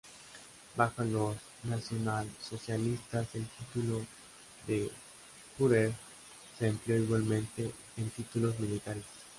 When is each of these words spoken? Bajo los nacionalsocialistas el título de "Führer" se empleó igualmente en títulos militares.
Bajo 0.75 1.03
los 1.03 1.35
nacionalsocialistas 1.65 3.35
el 3.35 3.45
título 3.45 4.03
de 4.65 4.89
"Führer" 5.55 5.93
se 6.57 6.69
empleó 6.69 6.97
igualmente 6.97 7.71
en 7.97 8.09
títulos 8.09 8.59
militares. 8.59 9.05